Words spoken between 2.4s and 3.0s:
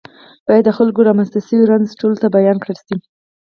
کړل شي.